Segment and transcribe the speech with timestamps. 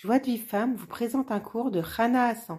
[0.00, 2.58] Joie de Vie Femme vous présente un cours de Rana Hassan.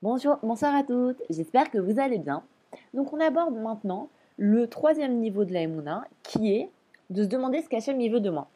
[0.00, 2.42] Bonjour, bonsoir à toutes, j'espère que vous allez bien.
[2.94, 6.70] Donc on aborde maintenant le troisième niveau de la Emouna qui est
[7.10, 8.48] de se demander ce qu'Hachem y veut de moi.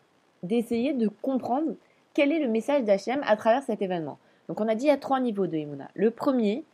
[0.42, 1.74] D'essayer de comprendre
[2.14, 4.18] quel est le message d'Hachem à travers cet événement.
[4.48, 5.90] Donc on a dit il y a trois niveaux de Emouna.
[5.92, 6.64] Le premier,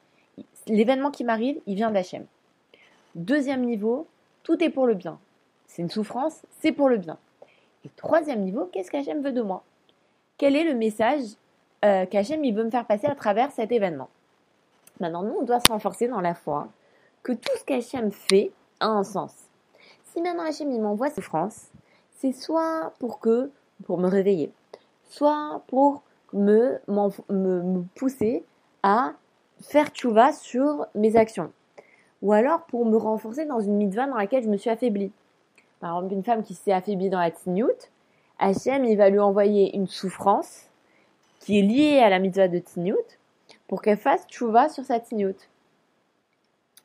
[0.68, 2.26] l'événement qui m'arrive, il vient d'Hachem.
[3.16, 4.06] Deuxième niveau,
[4.44, 5.18] tout est pour le bien.
[5.66, 7.18] C'est une souffrance, c'est pour le bien.
[7.84, 9.62] Et troisième niveau, qu'est-ce qu'Hachem veut de moi?
[10.38, 11.22] Quel est le message
[11.84, 14.08] euh, qu'Hachem veut me faire passer à travers cet événement?
[15.00, 16.68] Maintenant, nous, on doit se renforcer dans la foi
[17.22, 19.34] que tout ce qu'Hachem fait a un sens.
[20.04, 21.68] Si maintenant Hachem m'envoie souffrance,
[22.12, 23.50] c'est soit pour que
[23.84, 24.52] pour me réveiller,
[25.04, 28.44] soit pour me, me, pousser
[28.82, 29.14] à
[29.60, 31.52] faire tchouva sur mes actions,
[32.22, 35.10] ou alors pour me renforcer dans une mitzvah dans laquelle je me suis affaiblie.
[35.84, 37.90] Par exemple, une femme qui s'est affaiblie dans la tzniut,
[38.38, 40.70] Hachem, il va lui envoyer une souffrance
[41.40, 43.18] qui est liée à la mitzvah de tzniut
[43.68, 45.36] pour qu'elle fasse tchouva sur sa tzniut.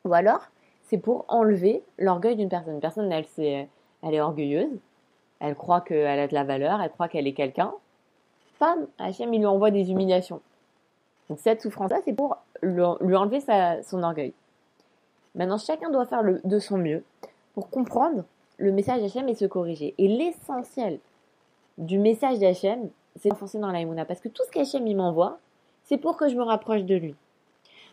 [0.04, 0.42] Ou alors,
[0.82, 2.74] c'est pour enlever l'orgueil d'une personne.
[2.74, 3.68] Une personne, elle, est,
[4.02, 4.78] elle est orgueilleuse,
[5.38, 7.72] elle croit qu'elle a de la valeur, elle croit qu'elle est quelqu'un.
[8.58, 10.42] Femme, Hachem, il lui envoie des humiliations.
[11.30, 12.82] Donc cette souffrance-là, c'est pour lui
[13.16, 13.40] enlever
[13.82, 14.34] son orgueil.
[15.34, 17.02] Maintenant, chacun doit faire de son mieux
[17.54, 18.24] pour comprendre
[18.60, 19.94] le message d'Hachem et se corriger.
[19.98, 21.00] Et l'essentiel
[21.78, 25.38] du message d'Hachem, c'est d'enfoncer dans la Parce que tout ce qu'Hachem m'envoie,
[25.84, 27.14] c'est pour que je me rapproche de lui.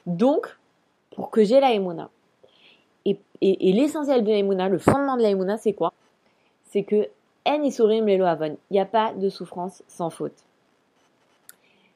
[0.05, 0.57] Donc,
[1.11, 5.93] pour que j'ai la Et, et, l'essentiel de la le fondement de la c'est quoi?
[6.65, 7.07] C'est que
[7.45, 8.07] En Isurim.
[8.09, 10.35] Il n'y a pas de souffrance sans faute.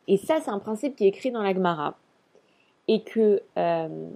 [0.07, 1.95] Et ça, c'est un principe qui est écrit dans la Gemara.
[2.87, 4.09] Et que, euh,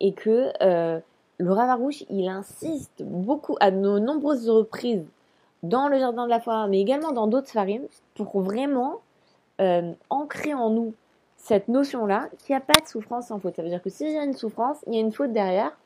[0.00, 1.00] et que euh,
[1.42, 5.04] le Ravarouche, il insiste beaucoup à de nombreuses reprises
[5.62, 7.82] dans le jardin de la foi, mais également dans d'autres farim,
[8.14, 9.00] pour vraiment
[9.60, 10.94] euh, ancrer en nous
[11.36, 13.56] cette notion-là qu'il n'y a pas de souffrance sans faute.
[13.56, 15.76] Ça veut dire que si j'ai une souffrance, il y a une faute derrière,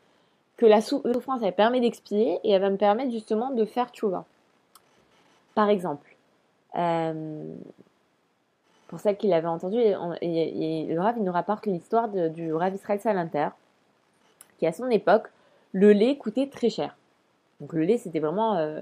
[0.58, 4.24] que la souffrance, elle permet d'expier et elle va me permettre justement de faire tchouva.
[5.54, 6.16] Par exemple,
[6.76, 7.54] euh,
[8.88, 13.48] pour celle qui l'avait entendu, le Rav, il nous rapporte l'histoire du Rav Israël Salinter,
[14.58, 15.28] qui à son époque
[15.76, 16.96] le lait coûtait très cher.
[17.60, 18.80] Donc le lait, c'était vraiment, euh,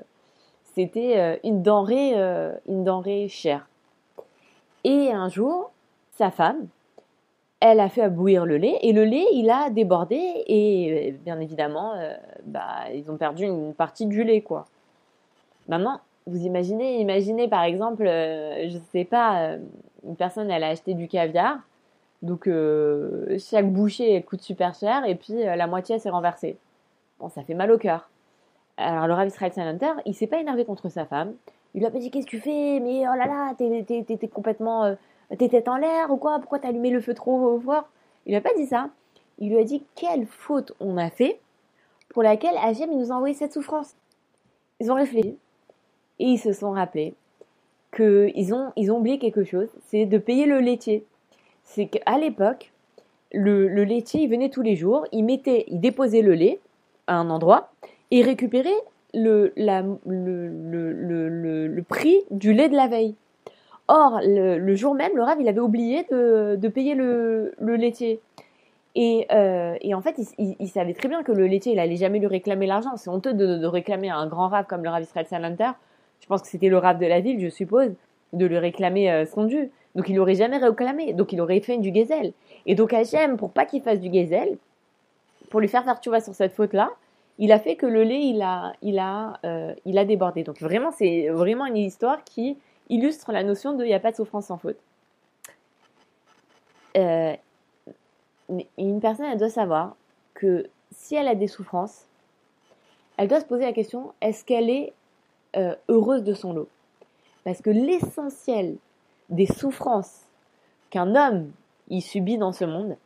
[0.75, 3.69] c'était euh, une denrée, euh, une denrée chère.
[4.85, 5.73] Et un jour,
[6.13, 6.69] sa femme,
[7.59, 11.95] elle a fait bouillir le lait et le lait, il a débordé et bien évidemment,
[12.45, 14.67] bah, ils ont perdu une partie du lait, quoi.
[15.67, 19.57] Maintenant, vous imaginez, imaginez par exemple, je sais pas,
[20.07, 21.57] une personne, elle a acheté du caviar,
[22.21, 22.51] donc
[23.39, 26.59] chaque bouchée elle coûte super cher et puis la moitié s'est renversée.
[27.19, 28.11] Bon, ça fait mal au cœur.
[28.77, 31.35] Alors le Rav Israël Salanter, il s'est pas énervé contre sa femme.
[31.75, 34.85] Il lui a pas dit qu'est-ce que tu fais, mais oh là là, t'es complètement,
[34.85, 34.95] euh,
[35.39, 36.39] t'es tête en l'air ou quoi?
[36.39, 37.89] Pourquoi t'as allumé le feu trop fort
[38.27, 38.91] Il lui a pas dit ça.
[39.39, 41.41] Il lui a dit quelle faute on a fait
[42.11, 43.95] pour laquelle Hachem nous a envoyé cette souffrance.
[44.81, 45.37] Ils ont réfléchi
[46.19, 47.15] et ils se sont rappelés
[47.95, 51.05] qu'ils ont, ils ont oublié quelque chose, c'est de payer le laitier.
[51.63, 52.73] C'est qu'à l'époque,
[53.33, 56.61] le, le laitier, il venait tous les jours, il mettait, il déposait le lait
[57.09, 57.71] un endroit
[58.11, 58.75] et récupérer
[59.15, 63.15] le, la, le, le, le, prix du lait de la veille.
[63.87, 68.21] Or, le, jour même, le Rav, il avait oublié de, de payer le, laitier.
[68.97, 72.19] Et, euh, et, en fait, il, savait très bien que le laitier, il allait jamais
[72.19, 72.97] lui réclamer l'argent.
[72.97, 75.71] C'est honteux de, de, réclamer à un grand Rav comme le Rav Israël Salanter.
[76.21, 77.91] Je pense que c'était le Rav de la ville, je suppose,
[78.33, 79.71] de lui réclamer euh, son dû.
[79.95, 81.13] Donc, il n'aurait jamais réclamé.
[81.13, 82.33] Donc, il aurait fait du gazelle.
[82.67, 84.57] Et donc, Hachem, pour pas qu'il fasse du gazelle,
[85.55, 86.91] pour lui faire faire tu sur cette faute-là,
[87.39, 90.43] il a fait que le lait, il a, il a, euh, il a débordé.
[90.43, 94.11] Donc vraiment, c'est vraiment une histoire qui illustre la notion de il n'y a pas
[94.11, 94.79] de souffrance sans faute.
[96.97, 97.37] Euh,
[98.77, 99.95] une personne, elle doit savoir
[100.35, 102.07] que si elle a des souffrances,
[103.17, 104.93] elle doit se poser la question, est-ce qu'elle est,
[105.55, 106.69] euh, heureuse de son lot?
[107.45, 108.75] Parce que l'essentiel
[109.29, 110.23] des souffrances
[110.91, 111.53] qu'un homme
[111.91, 112.97] y subit dans ce monde,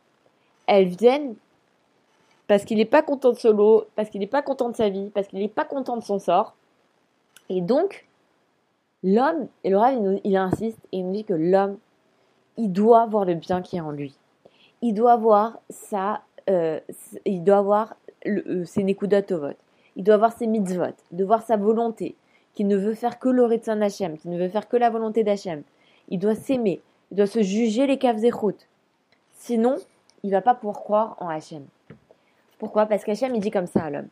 [0.65, 1.35] elles viennent
[2.49, 5.11] parce qu'il n'est pas content de solo, parce qu'il n'est pas content de sa vie,
[5.13, 6.55] parce qu'il n'est pas content de son sort.
[7.47, 8.07] Et donc,
[9.03, 11.77] l'homme, et le rêve, il, insiste et il nous dit que l'homme,
[12.57, 14.15] il doit voir le bien qui est en lui.
[14.81, 16.79] Il doit voir ça, euh,
[17.23, 19.57] il doit voir euh, ses nekudot vote.
[19.95, 22.15] Il doit voir ses mitzvot, de voir sa volonté,
[22.55, 25.23] qu'il ne veut faire que le son Hachem, qu'il ne veut faire que la volonté
[25.23, 25.61] d'Hachem.
[26.07, 26.81] Il doit s'aimer,
[27.11, 28.67] il doit se juger les caves et routes.
[29.33, 29.75] Sinon,
[30.23, 31.67] il va pas pouvoir croire en Hachem.
[32.59, 32.85] Pourquoi?
[32.85, 34.09] Parce qu'Hachem, il dit comme ça à l'homme.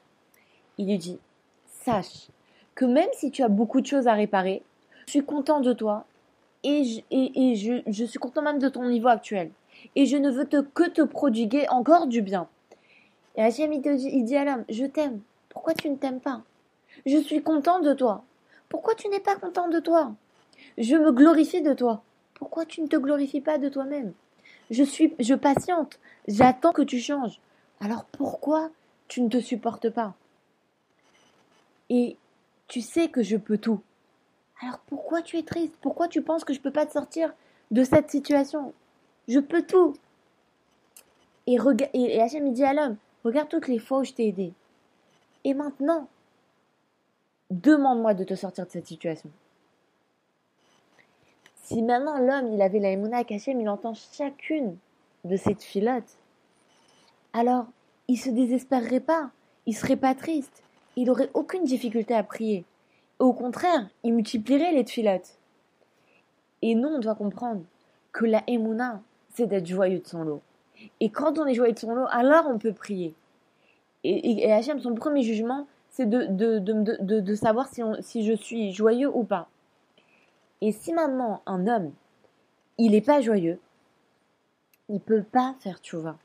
[0.77, 1.19] Il lui dit,
[1.65, 2.29] sache
[2.75, 4.63] que même si tu as beaucoup de choses à réparer,
[5.05, 6.05] je suis content de toi
[6.63, 9.51] et, je, suis content même de ton niveau actuel.
[9.95, 12.47] Et je ne veux que te prodiguer encore du bien.
[13.35, 15.21] Et Hachem, il, il dit à l'homme, je t'aime.
[15.49, 16.41] Pourquoi tu ne t'aimes pas?
[17.05, 18.23] Je suis content de toi.
[18.69, 20.13] Pourquoi tu n'es pas content de toi?
[20.77, 22.01] Je me glorifie de toi.
[22.33, 24.13] Pourquoi tu ne te glorifies pas de toi-même?
[24.69, 25.99] Je suis, je patiente.
[26.27, 27.39] J'attends que tu changes.
[27.79, 28.69] Alors pourquoi
[29.07, 30.15] tu ne te supportes pas?
[31.89, 32.17] Et
[32.67, 33.81] tu sais que je peux tout.
[34.61, 35.75] Alors pourquoi tu es triste?
[35.81, 37.33] Pourquoi tu penses que je ne peux pas te sortir
[37.71, 38.73] de cette situation?
[39.27, 39.95] Je peux tout.
[41.45, 41.57] Et,
[41.93, 44.53] et Hachem il dit à l'homme, regarde toutes les fois où je t'ai aidé.
[45.43, 46.07] Et maintenant,
[47.51, 49.29] demande-moi de te sortir de cette situation.
[51.63, 54.77] Si maintenant l'homme, il avait la émouna Hachem, il entend chacune
[55.23, 56.17] de ces filottes,
[57.33, 57.67] alors
[58.07, 59.31] il se désespérerait pas,
[59.65, 60.63] il serait pas triste,
[60.95, 62.65] il aurait aucune difficulté à prier.
[63.19, 65.37] Au contraire, il multiplierait les tfilotes.
[66.61, 67.63] Et nous, on doit comprendre
[68.11, 69.01] que la émouna,
[69.33, 70.41] c'est d'être joyeux de son lot.
[70.99, 73.13] Et quand on est joyeux de son lot, alors on peut prier.
[74.03, 77.67] Et, et, Hachem, son premier jugement, c'est de, savoir
[78.01, 79.49] si je suis joyeux ou pas.
[80.61, 81.91] Et si maintenant un homme,
[82.77, 83.59] il n'est pas joyeux,
[84.89, 86.17] il peut pas faire tchouva.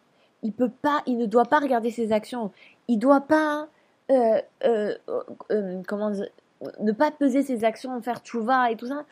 [0.43, 2.51] Il peut pas, il ne doit pas regarder ses actions.
[2.89, 3.69] Il doit pas,
[4.11, 4.97] euh, euh,
[5.51, 6.11] euh, comment
[6.81, 9.05] ne pas peser ses actions, faire tchouva et tout ça.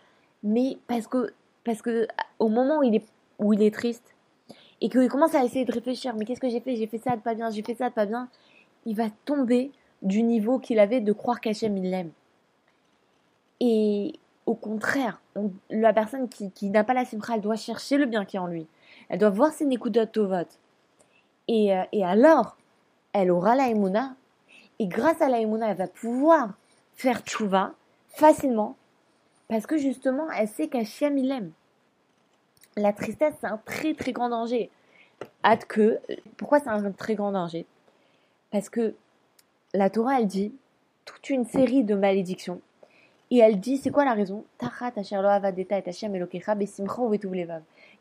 [0.43, 1.33] Mais parce que,
[1.65, 3.05] parce que au moment où il est,
[3.39, 4.15] où il est triste
[4.81, 6.77] et qu'il commence à essayer de réfléchir, mais qu'est-ce que j'ai fait?
[6.77, 8.29] J'ai fait ça de pas bien, j'ai fait ça de pas bien.
[8.87, 9.71] Il va tomber
[10.03, 12.11] du niveau qu'il avait de croire qu'Hachem il l'aime.
[13.61, 14.15] Et
[14.47, 15.21] au contraire,
[15.69, 18.41] la personne qui, qui n'a pas la simra, elle doit chercher le bien qui est
[18.41, 18.67] en lui.
[19.09, 20.59] Elle doit voir ses nekudotes au vote.
[21.53, 22.57] Et, euh, et alors,
[23.13, 24.15] elle aura la emuna.
[24.79, 26.51] Et grâce à la emuna, elle va pouvoir
[26.95, 27.73] faire tchouva
[28.07, 28.77] facilement.
[29.49, 31.51] Parce que justement, elle sait qu'Hachem il aime.
[32.77, 34.71] La tristesse, c'est un très très grand danger.
[36.37, 37.67] Pourquoi c'est un très grand danger?
[38.53, 38.95] Parce que
[39.75, 40.55] la Torah, elle dit
[41.05, 42.61] toute une série de malédictions.
[43.33, 44.45] Et elle dit, c'est quoi la raison?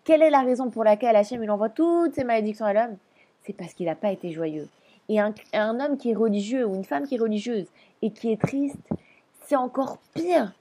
[0.04, 2.98] Quelle est la raison pour laquelle Hachem il envoie toutes ces malédictions à l'homme?
[3.44, 4.68] C'est parce qu'il n'a pas été joyeux.
[5.08, 5.34] Et un,
[5.80, 7.66] homme qui est religieux ou une femme qui est religieuse
[8.02, 8.78] et qui est triste,
[9.48, 10.54] c'est encore pire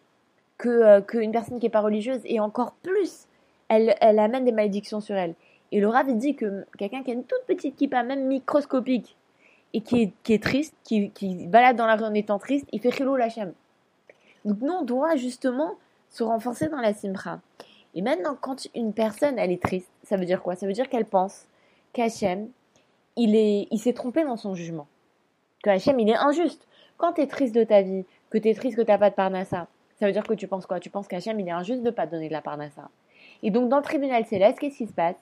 [0.56, 3.26] que euh, qu'une personne qui n'est pas religieuse et encore plus,
[3.69, 5.34] elle, elle amène des malédictions sur elle.
[5.70, 9.16] Et le Rav dit que quelqu'un qui a une toute petite kippa, même microscopique,
[9.74, 12.66] et qui est, qui est triste, qui, qui, balade dans la rue en étant triste,
[12.72, 13.52] il fait la Lachem.
[14.44, 15.74] Donc nous, on doit justement
[16.10, 17.40] se renforcer dans la simra.
[17.94, 20.56] Et maintenant, quand une personne, elle est triste, ça veut dire quoi?
[20.56, 21.46] Ça veut dire qu'elle pense
[21.92, 22.48] qu'Hachem,
[23.19, 24.87] il est, il s'est trompé dans son jugement.
[25.62, 26.67] Que Hachem, il est injuste.
[26.97, 29.11] Quand tu es triste de ta vie, que tu es triste que tu n'as pas
[29.11, 29.67] de parnassa,
[29.99, 30.81] ça veut dire que tu penses quoi?
[30.81, 32.88] Tu penses qu'Hachem, il est injuste de ne pas donner de la parnassa.
[33.43, 35.17] Et donc, dans le tribunal céleste, qu'est-ce qui se passe?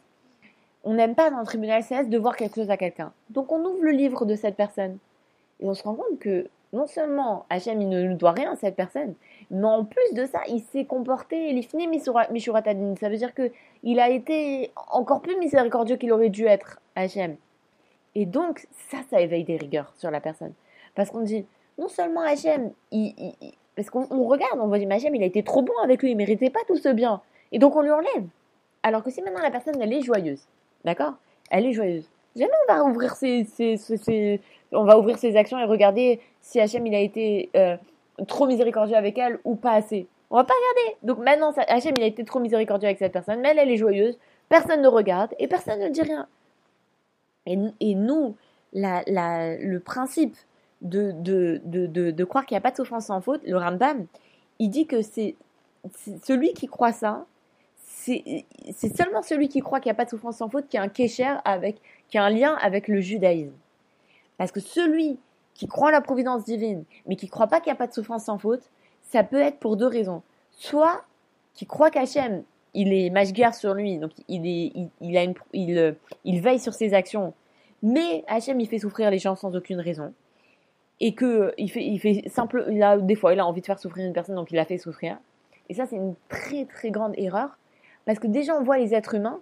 [0.85, 3.13] On n'aime pas dans le tribunal céleste de voir quelque chose à quelqu'un.
[3.31, 4.99] Donc on ouvre le livre de cette personne.
[5.61, 8.77] Et on se rend compte que non seulement Hachem il ne doit rien à cette
[8.77, 9.15] personne,
[9.51, 11.89] mais en plus de ça, il s'est comporté, il est fini.
[11.99, 13.51] Ça veut dire que
[13.83, 17.37] il a été encore plus miséricordieux qu'il aurait dû être Hachem.
[18.17, 20.55] Et donc, ça, ça éveille des rigueurs sur la personne.
[20.95, 21.45] Parce qu'on dit,
[21.79, 23.13] non seulement Hachem, il,
[23.77, 26.17] parce qu'on regarde, on va dire, Hachem, il a été trop bon avec lui, il
[26.17, 27.21] méritait pas tout ce bien.
[27.53, 28.25] Et donc on lui enlève.
[28.83, 30.49] Alors que si maintenant la personne, elle est joyeuse,
[30.83, 31.13] D'accord?
[31.51, 32.09] Elle est joyeuse.
[32.35, 33.47] Jamais on va ouvrir ses,
[34.73, 37.77] on va ouvrir ses actions et regarder si Hachem il a été euh,
[38.27, 40.07] trop miséricordieux avec elle ou pas assez.
[40.31, 40.97] On va pas regarder.
[41.03, 43.77] Donc maintenant, Hachem il a été trop miséricordieux avec cette personne, mais elle, elle est
[43.77, 44.19] joyeuse.
[44.49, 46.27] Personne ne regarde et personne ne dit rien.
[47.47, 48.37] Et, nous,
[48.73, 50.37] le principe
[50.83, 54.07] de, croire qu'il n'y a pas de souffrance sans faute, le Rambam,
[54.59, 55.37] il dit que c'est
[56.23, 57.27] celui qui croit ça,
[57.87, 60.83] c'est seulement celui qui croit qu'il n'y a pas de souffrance sans faute qui a
[60.83, 63.55] un kécher avec, qui a un lien avec le judaïsme.
[64.39, 65.19] Parce que celui
[65.55, 67.93] qui croit la providence divine, mais qui ne croit pas qu'il n'y a pas de
[67.93, 68.71] souffrance sans faute,
[69.11, 70.23] ça peut être pour deux raisons.
[70.51, 71.05] Soit
[71.55, 72.45] qui croit qu'Hachem,
[72.77, 76.75] il est mashgar sur lui, donc il, est, il, a une, il, il veille sur
[76.75, 77.33] ses actions,
[77.83, 80.13] mais Hachem, il fait souffrir les gens sans aucune raison.
[81.01, 83.67] Et que il fait, il fait simple, il a, des fois, il a envie de
[83.67, 85.19] faire souffrir une personne, donc il la fait souffrir.
[85.69, 87.59] Et ça, c'est une très très grande erreur
[88.07, 89.41] parce que déjà, on voit les êtres humains,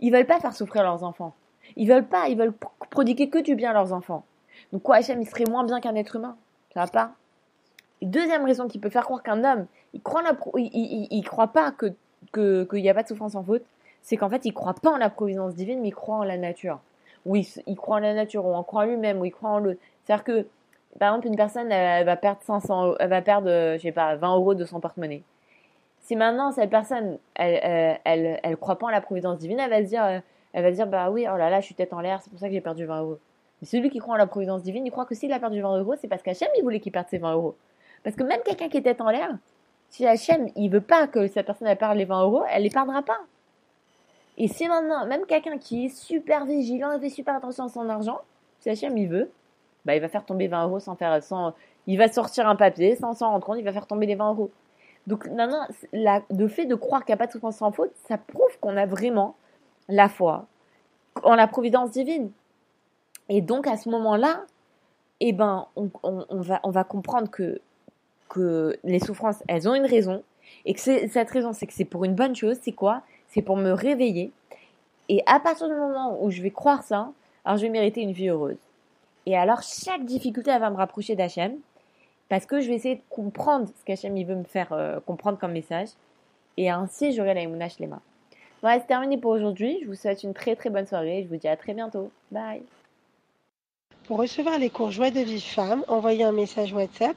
[0.00, 1.34] ils veulent pas faire souffrir leurs enfants.
[1.76, 2.54] Ils veulent pas, ils veulent
[2.90, 4.24] prodiguer que du bien à leurs enfants.
[4.72, 6.36] Donc quoi, Hachem, il serait moins bien qu'un être humain?
[6.72, 7.12] Ça va pas
[8.02, 11.70] Deuxième raison qui peut faire croire qu'un homme, il croit, la il, il, croit pas
[11.70, 11.94] que
[12.34, 13.64] qu'il n'y a pas de souffrance en faute,
[14.02, 16.36] c'est qu'en fait, il croit pas en la providence divine, mais il croit en la
[16.36, 16.80] nature.
[17.24, 19.78] Oui, il croit en la nature, ou en croit lui-même, ou il croit en le.
[20.04, 20.46] C'est-à-dire que,
[20.98, 24.36] par exemple, une personne, elle, va perdre 500, elle va perdre, je sais pas, 20
[24.36, 25.22] euros de son porte-monnaie
[26.00, 29.70] Si maintenant cette personne, elle, elle, elle, elle croit pas en la providence divine, elle
[29.70, 30.18] va se dire, euh,
[30.52, 32.30] elle va se dire, bah oui, oh là là, je suis tête en l'air, c'est
[32.30, 33.18] pour ça que j'ai perdu 20 euros.
[33.60, 35.78] Mais celui qui croit en la providence divine, il croit que s'il a perdu 20
[35.78, 37.56] euros, c'est parce qu'Hachem, il voulait qu'il perde ses 20 euros.
[38.02, 39.30] Parce que même quelqu'un qui est tête en l'air,
[39.94, 42.68] si Hachem, il veut pas que cette personne, elle perde les 20 euros, elle les
[42.70, 43.20] perdra pas.
[44.36, 47.88] Et si maintenant, même quelqu'un qui est super vigilant et fait super attention à son
[47.88, 48.20] argent,
[48.58, 49.30] si Hachem, il veut,
[49.84, 51.54] bah, il va faire tomber 20 euros sans faire, sans,
[51.86, 54.30] il va sortir un papier sans s'en rendre compte, il va faire tomber les 20
[54.32, 54.50] euros.
[55.06, 57.92] Donc, maintenant, la, le fait de croire qu'il n'y a pas de souffrance sans faute,
[58.08, 59.36] ça prouve qu'on a vraiment
[59.88, 60.46] la foi
[61.22, 62.32] en la providence divine.
[63.28, 64.42] Et donc, à ce moment-là,
[65.20, 65.88] eh ben, on,
[66.32, 67.60] va, on va comprendre que,
[68.34, 70.22] que les souffrances, elles ont une raison.
[70.64, 72.58] Et que cette raison, c'est que c'est pour une bonne chose.
[72.62, 73.02] C'est quoi?
[73.28, 74.32] C'est pour me réveiller.
[75.08, 77.10] Et à partir du moment où je vais croire ça,
[77.44, 78.56] alors je vais mériter une vie heureuse.
[79.26, 81.54] Et alors, chaque difficulté, elle va me rapprocher d'Hachem.
[82.28, 85.38] Parce que je vais essayer de comprendre ce qu'Hachem il veut me faire euh, comprendre
[85.38, 85.88] comme message.
[86.56, 88.00] Et ainsi, j'aurai la les mains.
[88.62, 89.78] Voilà, c'est terminé pour aujourd'hui.
[89.82, 91.22] Je vous souhaite une très très bonne soirée.
[91.24, 92.10] Je vous dis à très bientôt.
[92.32, 92.62] Bye.
[94.06, 97.16] Pour recevoir les cours Joie de Vive Femme, envoyez un message WhatsApp